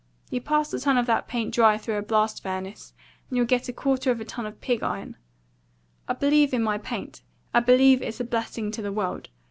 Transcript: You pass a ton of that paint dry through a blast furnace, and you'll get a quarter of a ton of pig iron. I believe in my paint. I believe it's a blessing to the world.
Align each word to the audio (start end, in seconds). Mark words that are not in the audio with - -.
You 0.31 0.41
pass 0.41 0.73
a 0.73 0.79
ton 0.79 0.97
of 0.97 1.05
that 1.05 1.27
paint 1.27 1.53
dry 1.53 1.77
through 1.77 1.99
a 1.99 2.01
blast 2.01 2.41
furnace, 2.41 2.93
and 3.29 3.37
you'll 3.37 3.45
get 3.45 3.69
a 3.69 3.71
quarter 3.71 4.09
of 4.09 4.19
a 4.19 4.25
ton 4.25 4.47
of 4.47 4.59
pig 4.59 4.81
iron. 4.81 5.15
I 6.07 6.13
believe 6.13 6.55
in 6.55 6.63
my 6.63 6.79
paint. 6.79 7.21
I 7.53 7.59
believe 7.59 8.01
it's 8.01 8.19
a 8.19 8.23
blessing 8.23 8.71
to 8.71 8.81
the 8.81 8.91
world. 8.91 9.29